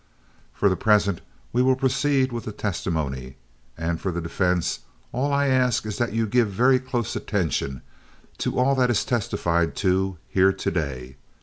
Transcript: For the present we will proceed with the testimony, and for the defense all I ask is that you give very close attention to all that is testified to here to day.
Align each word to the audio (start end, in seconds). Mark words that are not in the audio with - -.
For 0.51 0.67
the 0.67 0.75
present 0.75 1.21
we 1.53 1.61
will 1.61 1.75
proceed 1.75 2.31
with 2.31 2.45
the 2.45 2.51
testimony, 2.51 3.35
and 3.77 4.01
for 4.01 4.11
the 4.11 4.19
defense 4.19 4.79
all 5.11 5.31
I 5.31 5.45
ask 5.45 5.85
is 5.85 5.99
that 5.99 6.11
you 6.11 6.25
give 6.25 6.47
very 6.49 6.79
close 6.79 7.15
attention 7.15 7.83
to 8.39 8.57
all 8.57 8.73
that 8.73 8.89
is 8.89 9.05
testified 9.05 9.75
to 9.75 10.17
here 10.27 10.53
to 10.53 10.71
day. 10.71 11.17